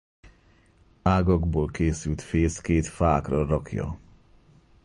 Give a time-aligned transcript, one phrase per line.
[1.01, 3.99] Ágakból készült fészkét fákra rakja.